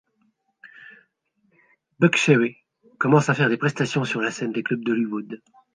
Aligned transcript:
Buckcherry 1.99 2.57
commence 2.97 3.29
à 3.29 3.35
faire 3.35 3.49
des 3.49 3.57
prestations 3.57 4.03
sur 4.03 4.19
la 4.19 4.31
scène 4.31 4.51
des 4.51 4.63
clubs 4.63 4.83
d'Hollywood. 4.83 5.43